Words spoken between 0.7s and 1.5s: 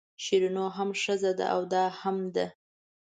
هم ښځه ده